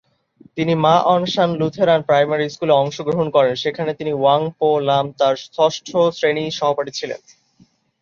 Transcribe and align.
তিনি 0.57 0.73
Ma 0.75 0.95
On 1.05 1.21
Shan 1.25 1.49
Lutheran 1.55 2.01
Primary 2.01 2.45
স্কুলে 2.49 2.73
অংশগ্রহণ 2.73 3.27
করেন, 3.29 3.53
যেখানে 3.63 3.91
তিনি 3.93 4.11
ওয়াং 4.13 4.41
পো-লাম 4.59 5.05
তার 5.11 5.35
ষষ্ঠ 5.47 5.89
শ্রেণীর 6.17 6.51
সহপাঠী 6.51 6.91
ছিলেন। 6.91 7.19